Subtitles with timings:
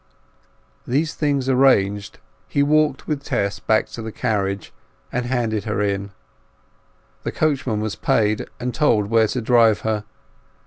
[0.87, 2.17] These things arranged,
[2.47, 4.73] he walked with Tess back to the carriage,
[5.11, 6.09] and handed her in.
[7.21, 10.05] The coachman was paid and told where to drive her.